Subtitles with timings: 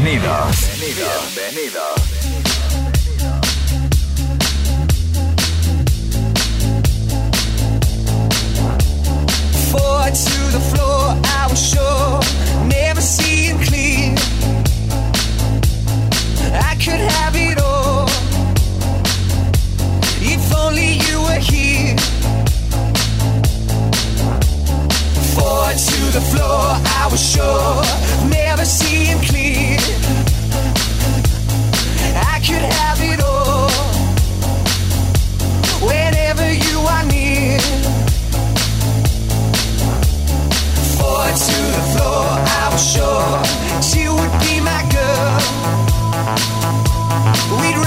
[0.00, 0.56] Bienvenidos.
[0.78, 2.00] Bienvenidos.
[9.72, 12.20] Forward to the floor, I was sure,
[12.68, 14.14] never seeing clear.
[16.54, 18.06] I could have it all
[20.22, 21.96] if only you were here.
[25.34, 26.64] Forward to the floor,
[27.00, 27.82] I was sure,
[28.28, 29.78] never seeing clear.
[32.16, 33.70] I could have it all
[35.86, 37.60] whenever you are near.
[40.96, 42.24] Forward to the floor,
[42.62, 43.42] I was sure
[43.82, 45.38] she would be my girl.
[47.60, 47.78] We'd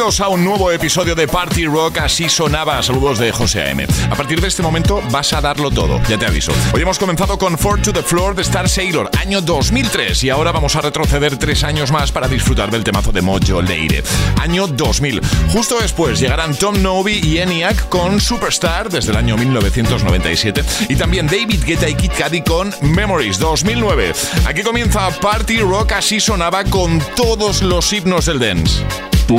[0.00, 2.82] Bienvenidos a un nuevo episodio de Party Rock, así sonaba.
[2.82, 3.86] Saludos de José A.M.
[4.10, 6.52] A partir de este momento vas a darlo todo, ya te aviso.
[6.72, 10.52] Hoy hemos comenzado con Ford to the Floor de Star Sailor, año 2003, y ahora
[10.52, 14.02] vamos a retroceder tres años más para disfrutar del temazo de Mojo Leire,
[14.40, 15.20] año 2000.
[15.52, 21.26] Justo después llegarán Tom Novi y ENIAC con Superstar desde el año 1997, y también
[21.26, 24.14] David Guetta y Kid Cudi con Memories 2009.
[24.46, 28.82] Aquí comienza Party Rock, así sonaba con todos los himnos del dance.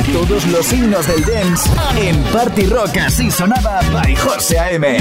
[0.00, 1.68] Todos los signos del dance
[1.98, 4.98] en Party Rock así sonaba by José A.M.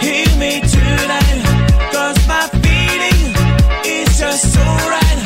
[0.00, 1.44] hear me tonight,
[1.92, 3.34] cause my feeling
[3.84, 5.18] is just so right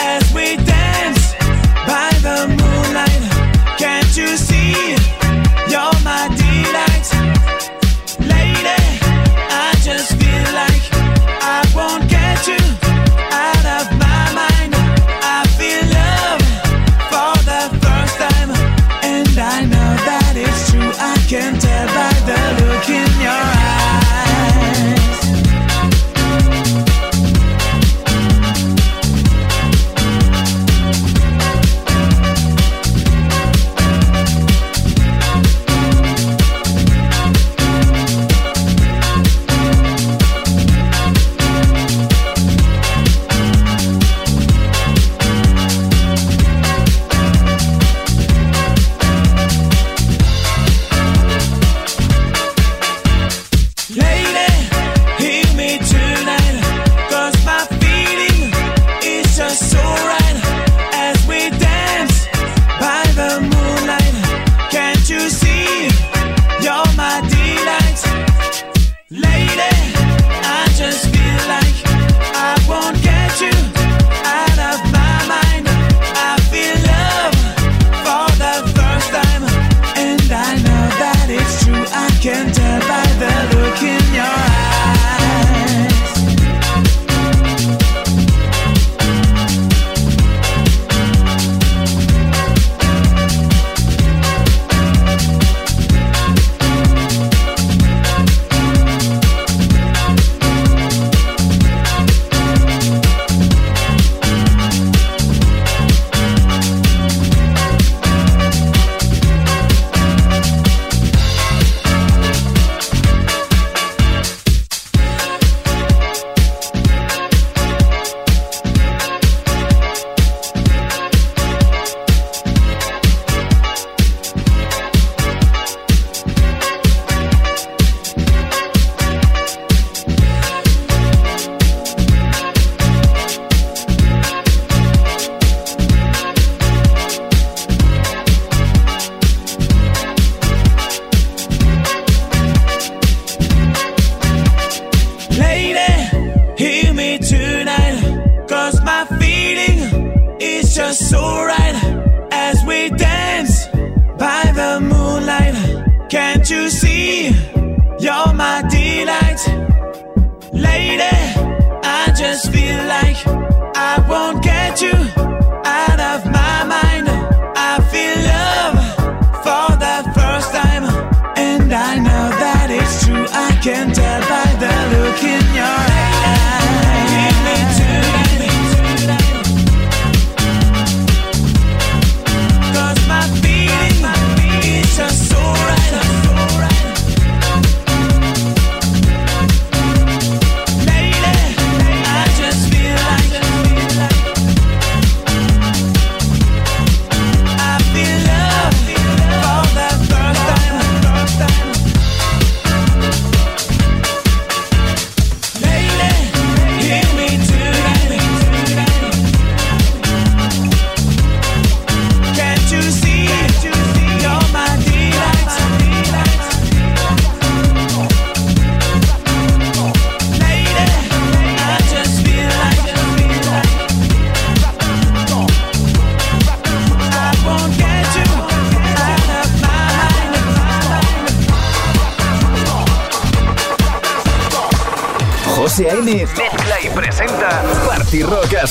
[0.00, 0.89] as we dance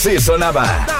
[0.09, 0.98] así sonaba.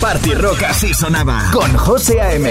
[0.00, 2.50] Party Rock así sonaba con José A.M.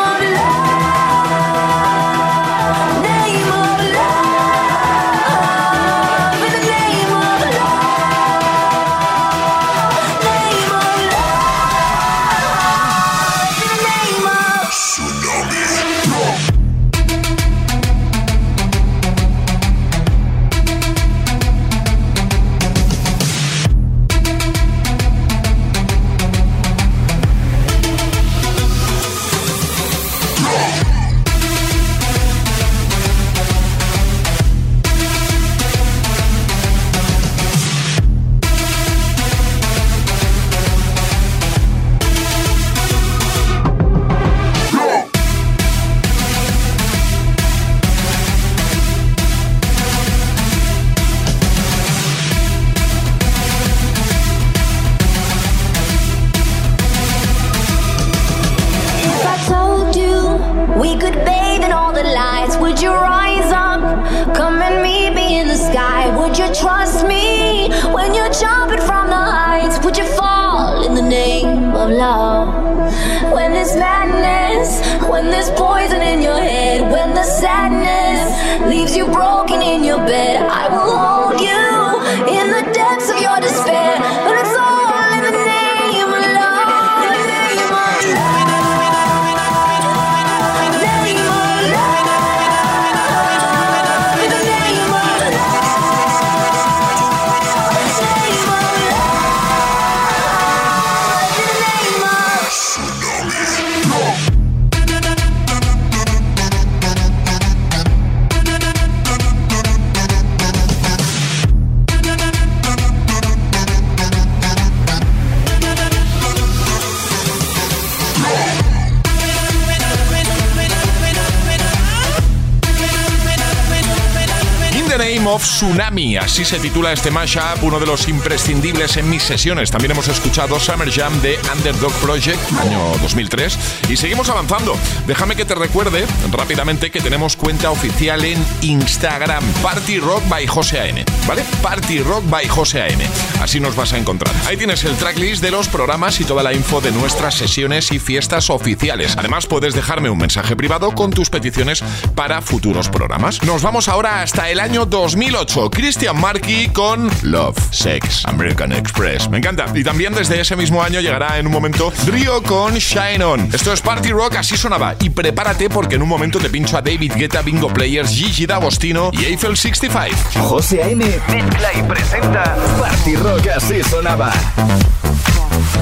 [125.61, 129.69] Tsunami, así se titula este mashup, uno de los imprescindibles en mis sesiones.
[129.69, 134.75] También hemos escuchado Summer Jam de Underdog Project, año 2003, y seguimos avanzando.
[135.05, 140.79] Déjame que te recuerde rápidamente que tenemos cuenta oficial en Instagram, Party Rock by José
[140.79, 141.43] A.M., ¿vale?
[141.61, 143.05] Party Rock by José A.M.
[143.39, 144.33] Así nos vas a encontrar.
[144.47, 147.99] Ahí tienes el tracklist de los programas y toda la info de nuestras sesiones y
[147.99, 149.15] fiestas oficiales.
[149.15, 151.83] Además, puedes dejarme un mensaje privado con tus peticiones
[152.15, 153.43] para futuros programas.
[153.43, 155.50] Nos vamos ahora hasta el año 2008.
[155.51, 159.29] Christian Marquis con Love, Sex, American Express.
[159.29, 159.65] Me encanta.
[159.75, 163.49] Y también desde ese mismo año llegará en un momento Rio con Shine On.
[163.53, 164.95] Esto es Party Rock, así sonaba.
[165.01, 169.11] Y prepárate porque en un momento te pincho a David Guetta, Bingo Players, Gigi D'Agostino
[169.11, 170.39] y Eiffel 65.
[170.39, 171.03] José A.M.
[171.27, 174.31] mezcla y presenta Party Rock así sonaba.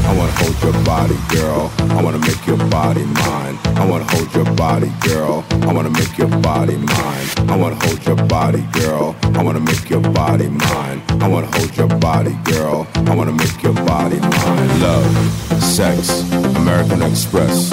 [0.09, 1.71] I wanna hold your body, girl.
[1.91, 3.59] I wanna make your body mine.
[3.75, 5.45] I wanna hold your body, girl.
[5.51, 7.27] I wanna make your body mine.
[7.47, 9.15] I wanna hold your body, girl.
[9.35, 11.03] I wanna make your body mine.
[11.21, 12.87] I wanna hold your body, girl.
[12.95, 14.81] I wanna make your body mine.
[14.81, 16.23] Love, sex,
[16.57, 17.71] American Express.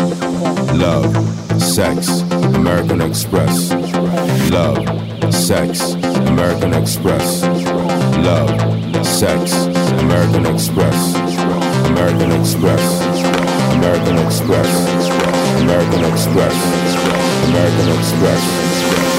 [0.75, 1.17] Love,
[1.59, 2.21] sex,
[2.61, 3.71] American Express.
[4.51, 4.85] Love,
[5.33, 5.95] sex,
[6.29, 7.43] American Express.
[8.29, 9.53] Love, sex,
[10.03, 11.36] American Express.
[11.87, 13.01] American Express.
[13.75, 14.71] American Express.
[15.63, 16.55] American Express.
[17.49, 19.16] American Express.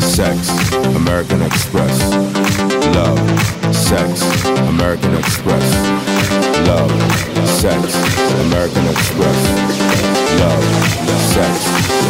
[0.00, 0.48] sex,
[0.96, 2.12] American Express.
[2.94, 3.18] Love,
[3.74, 4.22] sex,
[4.68, 5.74] American Express.
[6.66, 6.90] Love,
[7.48, 7.94] sex,
[8.46, 9.38] American Express.
[10.40, 10.64] Love,
[11.34, 11.66] sex,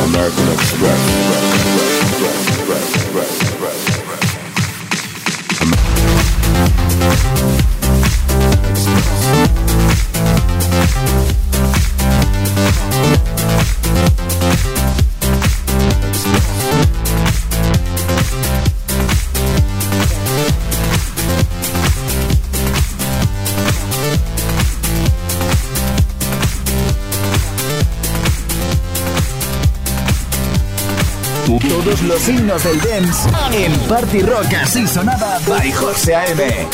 [0.08, 2.41] American Express.
[32.22, 36.68] los himnos del dance en Party Rock así sonaba by José A.M.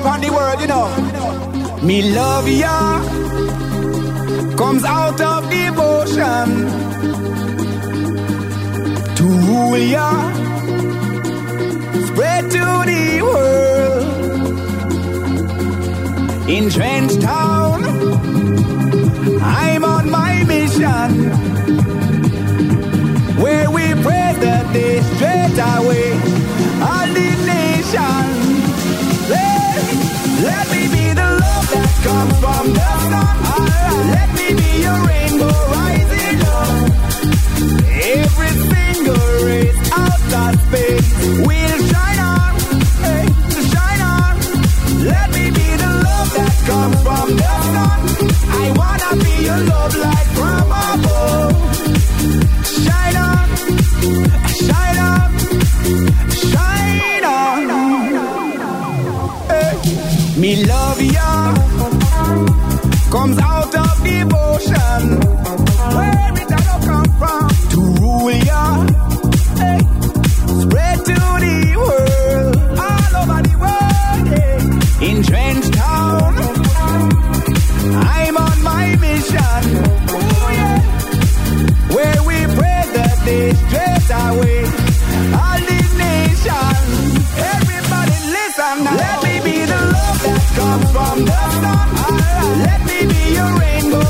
[0.00, 0.88] light on the world, you know.
[1.82, 3.00] Me love ya
[4.56, 6.48] comes out of devotion
[9.16, 10.32] to rule ya,
[12.06, 14.06] spread to the world.
[16.48, 17.84] In Trench Town,
[19.42, 21.10] I'm on my mission
[23.40, 26.12] where we pray that they straight away
[26.82, 28.39] all the nations.
[32.02, 33.36] come from the uh, start.
[33.44, 35.99] Uh, let me be your rainbow right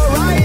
[0.01, 0.40] alright.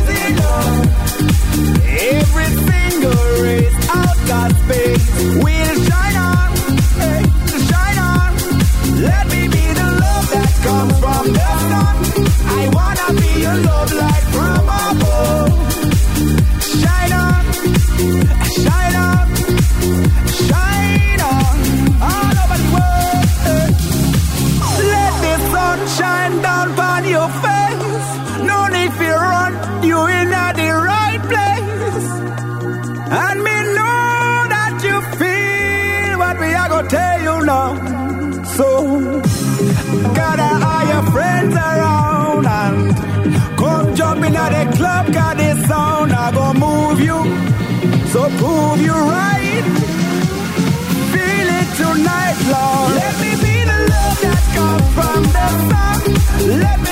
[44.85, 47.19] club got this sound, I gon' move you.
[48.13, 49.65] So prove you right.
[51.13, 52.91] Feel it tonight, Lord.
[53.01, 55.99] Let me be the love that comes from the sun.
[56.63, 56.84] Let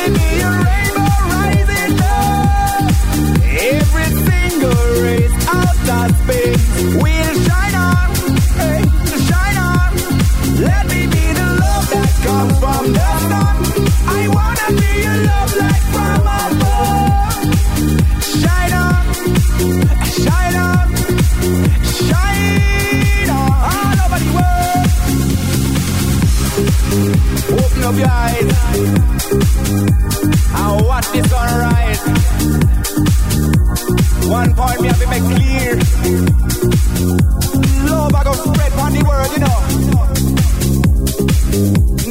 [27.84, 28.44] up your eyes
[30.56, 32.00] and watch the sunrise.
[34.30, 35.76] One point me have to make clear.
[37.90, 39.60] Love I go spread on the world, you know.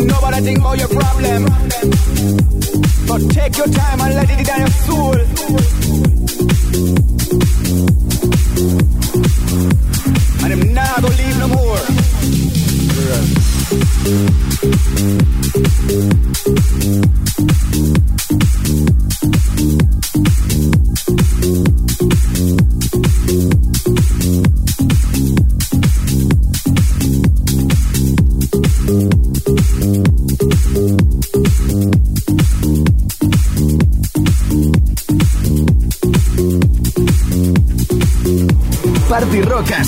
[0.05, 1.45] Nobody think about your problem.
[3.07, 4.72] But take your time and let it down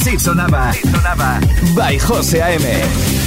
[0.05, 0.71] Hits sonaba.
[0.73, 1.41] Hit sonaba.
[1.75, 3.24] By José A.M.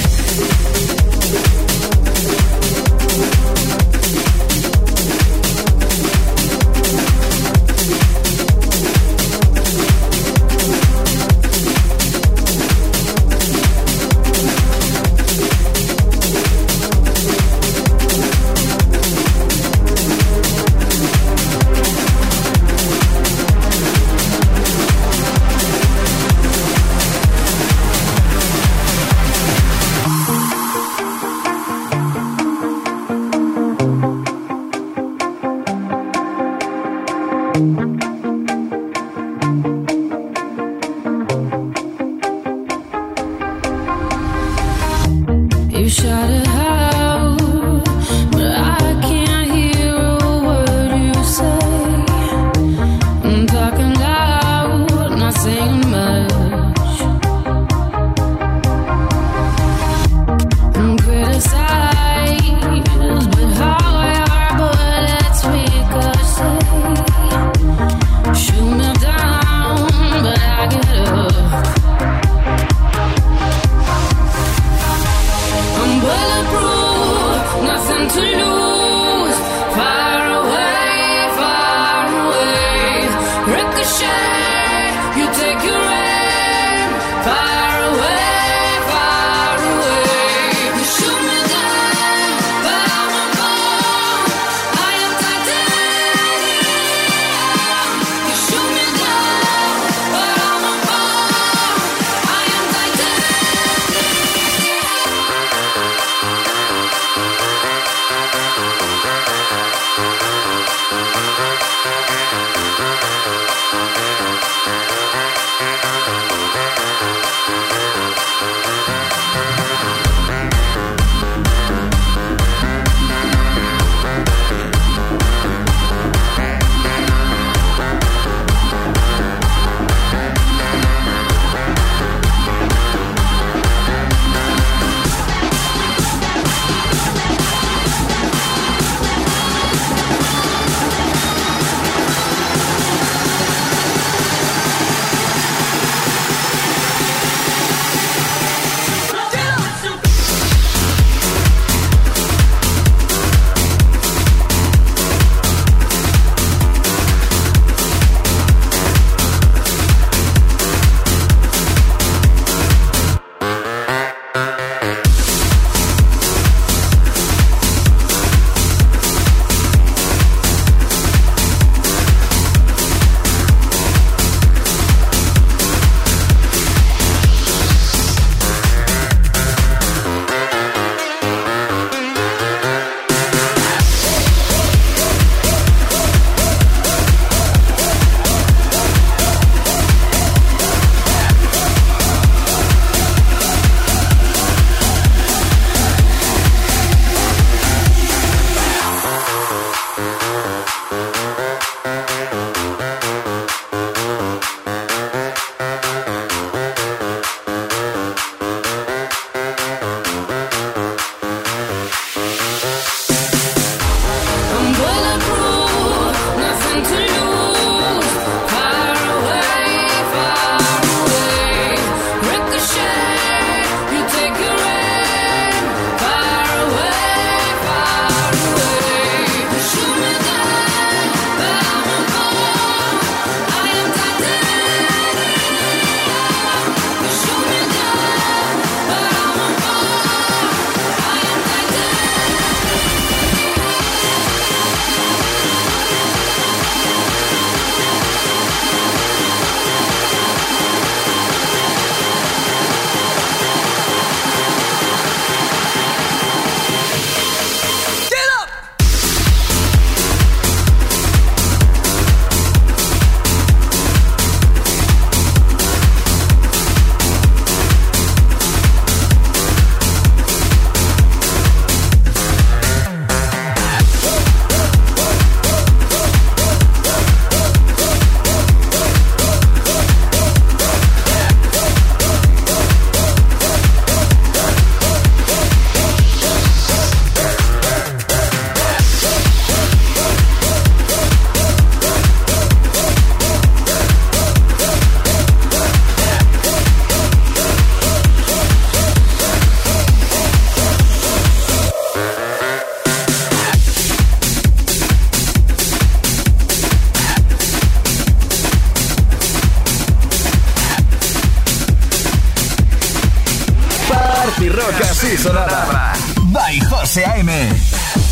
[314.98, 315.92] así sonaba.
[316.32, 318.07] By José A.M.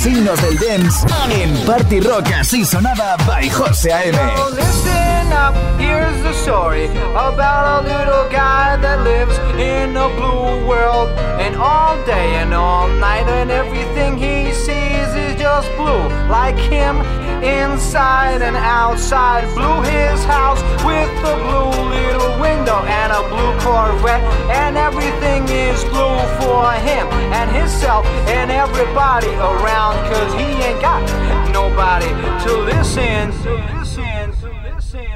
[0.00, 4.14] los himnos del dance en Party Rock así sonaba by José AM.
[5.32, 11.54] Up, here's the story about a little guy that lives in a blue world and
[11.56, 16.96] all day and all night and everything he sees is just blue like him
[17.42, 24.22] inside and outside blue his house with a blue little window and a blue Corvette
[24.50, 27.06] and everything is blue for him
[27.52, 31.02] himself and everybody around cause he ain't got
[31.52, 32.08] nobody
[32.44, 35.06] to listen to listen to listen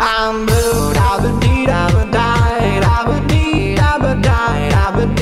[0.00, 4.96] I'm blue, I've been need, I've been died, I've been need, I've been died, I've
[4.96, 5.21] been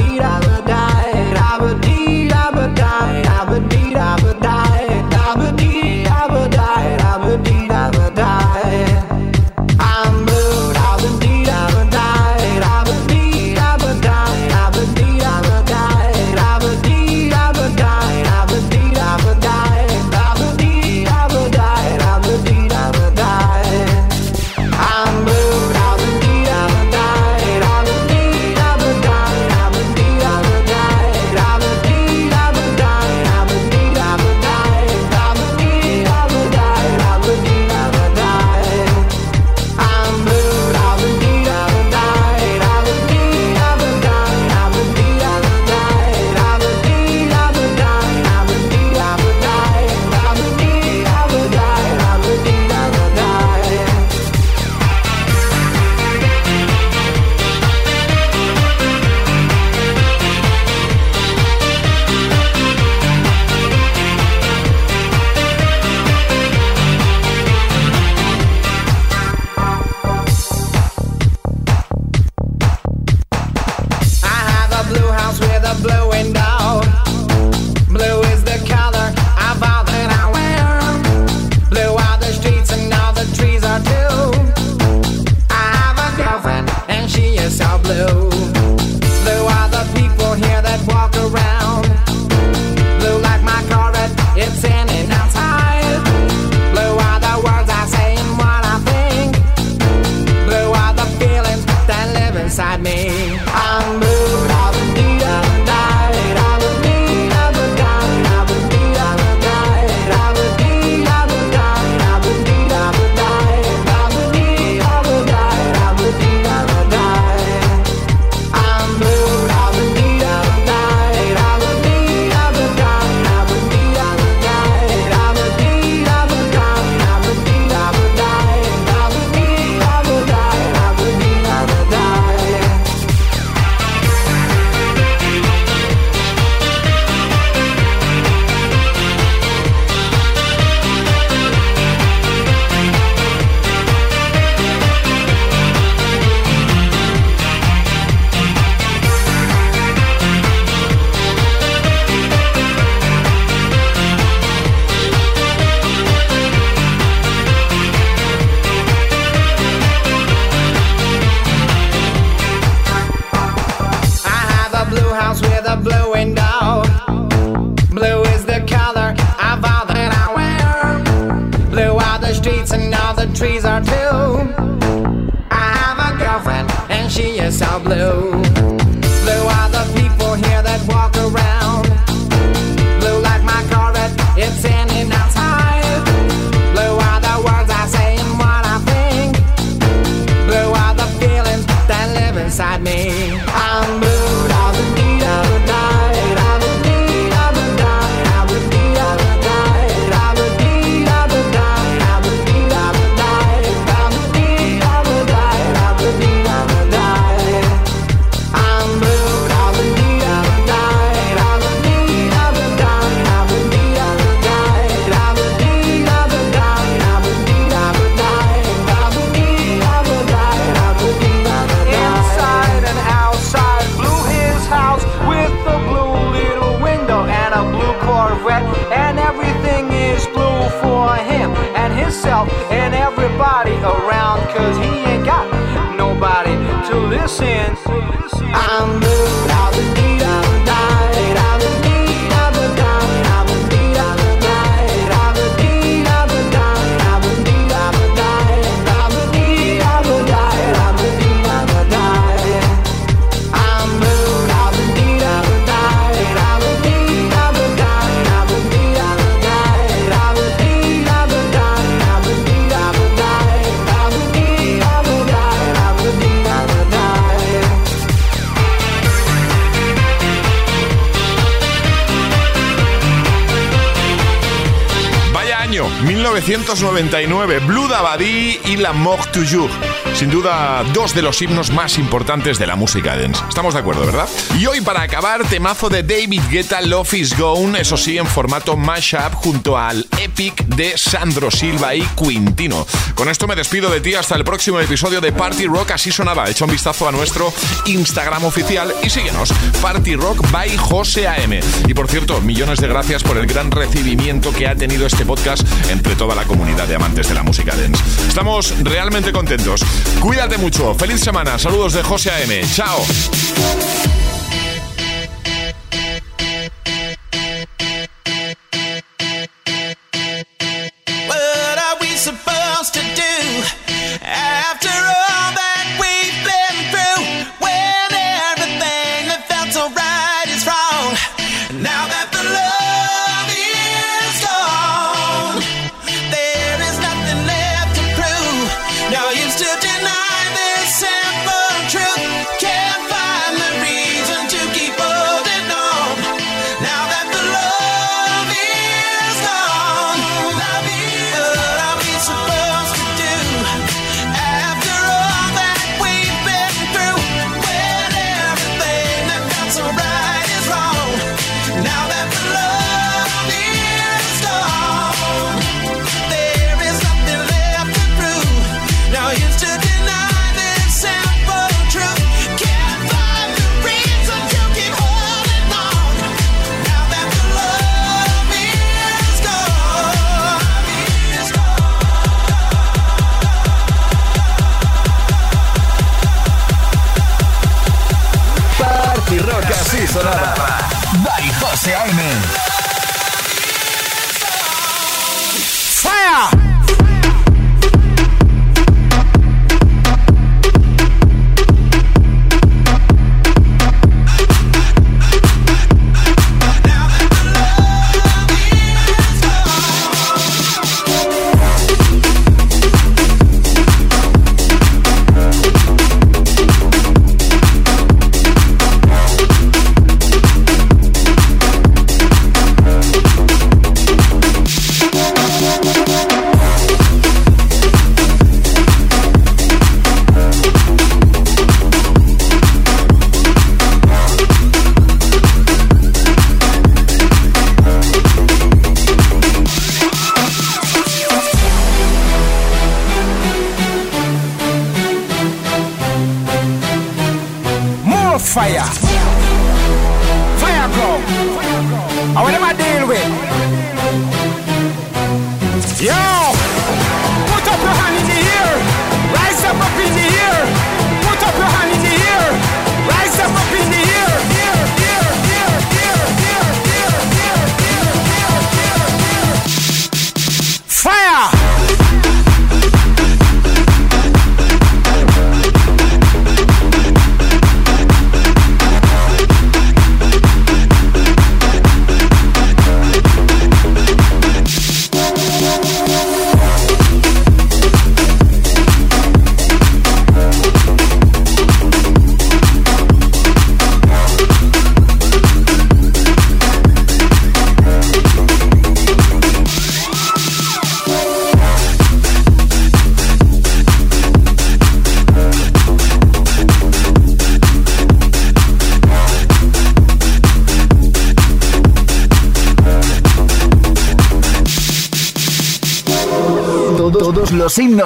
[278.80, 279.70] La Mort Toujours.
[280.14, 283.42] Sin duda, dos de los himnos más importantes de la música dance.
[283.46, 284.26] Estamos de acuerdo, ¿verdad?
[284.58, 288.78] Y hoy, para acabar, temazo de David Guetta, Love is Gone, eso sí, en formato
[288.78, 290.06] mashup, junto al
[290.40, 292.86] De Sandro Silva y Quintino.
[293.14, 295.90] Con esto me despido de ti hasta el próximo episodio de Party Rock.
[295.90, 296.48] Así sonaba.
[296.48, 297.52] Echa un vistazo a nuestro
[297.84, 299.52] Instagram oficial y síguenos.
[299.82, 301.60] Party Rock by José AM.
[301.86, 305.62] Y por cierto, millones de gracias por el gran recibimiento que ha tenido este podcast
[305.90, 308.02] entre toda la comunidad de amantes de la música dance.
[308.26, 309.82] Estamos realmente contentos.
[310.20, 310.94] Cuídate mucho.
[310.94, 311.58] Feliz semana.
[311.58, 312.66] Saludos de José AM.
[312.74, 313.04] Chao.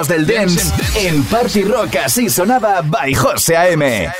[0.03, 4.11] Del dance en Party Rock así sonaba by José A.M.